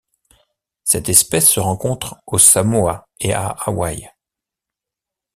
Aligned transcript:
Cette 0.83 1.09
espèce 1.09 1.47
se 1.47 1.59
rencontre 1.59 2.15
aux 2.25 2.39
Samoa 2.39 3.07
et 3.19 3.33
à 3.33 3.49
Hawaï. 3.49 4.09